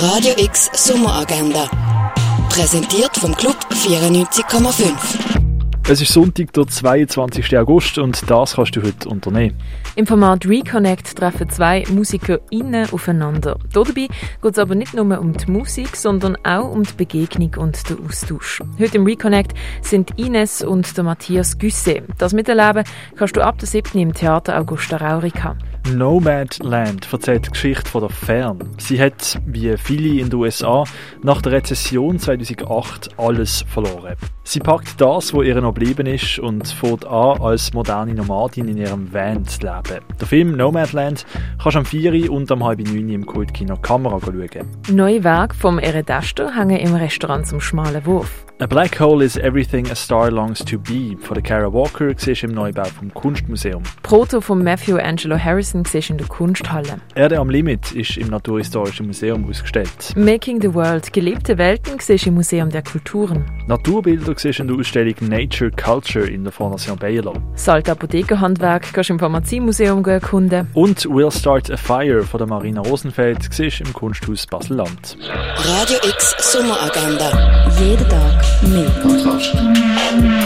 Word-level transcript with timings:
Radio 0.00 0.32
X 0.36 0.70
Sommeragenda. 0.74 1.68
Präsentiert 2.50 3.16
vom 3.16 3.34
Club 3.34 3.56
94,5. 3.72 4.92
Es 5.88 6.00
ist 6.00 6.12
Sonntag, 6.12 6.52
der 6.52 6.68
22. 6.68 7.58
August 7.58 7.98
und 7.98 8.30
das 8.30 8.54
kannst 8.54 8.76
du 8.76 8.82
heute 8.84 9.08
unternehmen. 9.08 9.56
Im 9.96 10.06
Format 10.06 10.46
Reconnect 10.46 11.16
treffen 11.16 11.50
zwei 11.50 11.82
MusikerInnen 11.90 12.90
aufeinander. 12.92 13.58
Dabei 13.72 13.92
geht 13.92 14.12
es 14.42 14.58
aber 14.58 14.76
nicht 14.76 14.94
nur 14.94 15.18
um 15.18 15.32
die 15.36 15.50
Musik, 15.50 15.96
sondern 15.96 16.36
auch 16.44 16.70
um 16.70 16.84
die 16.84 16.94
Begegnung 16.96 17.56
und 17.56 17.90
den 17.90 18.06
Austausch. 18.06 18.62
Heute 18.78 18.98
im 18.98 19.04
Reconnect 19.04 19.54
sind 19.82 20.16
Ines 20.16 20.62
und 20.62 20.96
der 20.96 21.02
Matthias 21.02 21.58
Güsse. 21.58 22.02
Das 22.18 22.34
miterleben 22.34 22.84
kannst 23.16 23.34
du 23.34 23.40
ab 23.40 23.58
der 23.58 23.66
7. 23.66 23.98
im 23.98 24.14
Theater 24.14 24.60
Augusta 24.60 24.98
Raurica. 24.98 25.56
Nomadland 25.96 27.12
erzählt 27.12 27.46
die 27.46 27.50
Geschichte 27.50 27.90
von 27.90 28.02
der 28.02 28.10
Fern. 28.10 28.58
Sie 28.78 29.00
hat, 29.00 29.40
wie 29.46 29.76
viele 29.76 30.20
in 30.20 30.30
den 30.30 30.38
USA, 30.38 30.84
nach 31.22 31.40
der 31.40 31.52
Rezession 31.52 32.18
2008 32.18 33.18
alles 33.18 33.64
verloren. 33.68 34.16
Sie 34.50 34.60
packt 34.60 34.98
das, 34.98 35.34
was 35.34 35.44
ihr 35.44 35.60
noch 35.60 35.74
geblieben 35.74 36.06
ist, 36.06 36.38
und 36.38 36.66
fängt 36.66 37.04
an, 37.04 37.38
als 37.42 37.74
moderne 37.74 38.14
Nomadin 38.14 38.66
in 38.66 38.78
ihrem 38.78 39.12
Van 39.12 39.44
zu 39.44 39.60
leben. 39.60 40.02
Der 40.18 40.26
Film 40.26 40.56
Nomadland 40.56 41.26
kannst 41.62 41.74
du 41.74 41.78
am 41.80 41.84
4 41.84 42.32
und 42.32 42.50
am 42.50 42.64
halb 42.64 42.78
9 42.78 43.10
im 43.10 43.26
Kultkino 43.26 43.76
Kamera 43.76 44.18
schauen. 44.18 44.66
Neue 44.90 45.22
Werke 45.22 45.54
vom 45.54 45.78
Eredester 45.78 46.56
hängen 46.56 46.78
im 46.78 46.94
Restaurant 46.94 47.46
zum 47.46 47.60
schmalen 47.60 48.06
Wurf. 48.06 48.46
A 48.60 48.66
Black 48.66 48.98
Hole 48.98 49.22
is 49.22 49.36
Everything 49.36 49.88
a 49.88 49.94
Star 49.94 50.32
Longs 50.32 50.64
to 50.64 50.78
Be 50.78 51.16
von 51.20 51.34
der 51.34 51.44
Kara 51.44 51.72
Walker 51.72 52.12
siehst 52.16 52.42
im 52.42 52.50
Neubau 52.50 52.86
vom 52.86 53.14
Kunstmuseum. 53.14 53.84
Proto 54.02 54.40
von 54.40 54.64
Matthew 54.64 54.96
Angelo 54.96 55.38
Harrison 55.38 55.84
siehst 55.84 56.10
in 56.10 56.18
der 56.18 56.26
Kunsthalle. 56.26 56.96
Erde 57.14 57.38
am 57.38 57.50
Limit 57.50 57.92
ist 57.92 58.16
im 58.16 58.26
Naturhistorischen 58.26 59.06
Museum 59.06 59.48
ausgestellt. 59.48 60.12
Making 60.16 60.60
the 60.60 60.74
World, 60.74 61.12
gelebte 61.12 61.56
Welten 61.56 62.00
siehst 62.00 62.26
im 62.26 62.34
Museum 62.34 62.68
der 62.70 62.82
Kulturen. 62.82 63.44
Naturbilder 63.68 64.34
siehst 64.38 64.60
in 64.60 64.68
der 64.68 64.76
Ausstellung 64.76 65.14
Nature 65.20 65.70
Culture 65.70 66.26
in 66.26 66.44
der 66.44 66.52
Fondation 66.52 66.98
Baylor. 66.98 67.34
Salte 67.54 67.92
Apothekerhandwerk 67.92 68.92
kannst 68.92 69.10
du 69.10 69.14
im 69.14 69.18
Pharmaziemuseum 69.18 70.04
erkunden. 70.04 70.68
Und 70.74 71.00
We'll 71.00 71.36
Start 71.36 71.70
a 71.70 71.76
Fire 71.76 72.22
von 72.22 72.38
der 72.38 72.46
Marina 72.46 72.80
Rosenfeld 72.80 73.52
siehst 73.52 73.80
im 73.80 73.92
Kunsthaus 73.92 74.46
Basel-Land. 74.46 75.18
Radio 75.20 75.98
X 76.08 76.36
Sommeragenda. 76.52 77.68
Jeden 77.80 78.08
Tag 78.08 78.44
mehr. 78.62 80.37